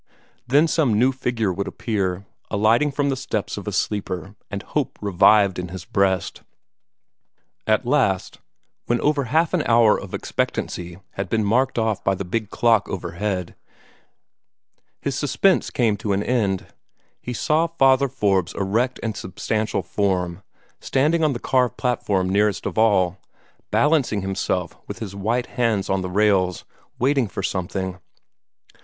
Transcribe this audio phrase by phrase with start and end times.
[0.47, 4.97] Then some new figure would appear, alighting from the steps of a sleeper, and hope
[4.99, 6.41] revived in his breast.
[7.67, 8.39] At last,
[8.87, 12.89] when over half an hour of expectancy had been marked off by the big clock
[12.89, 13.53] overhead,
[14.99, 16.73] his suspense came to an end.
[17.21, 20.41] He saw Father Forbes' erect and substantial form,
[20.79, 23.19] standing on the car platform nearest of all,
[23.69, 26.65] balancing himself with his white hands on the rails,
[26.97, 27.99] waiting for something.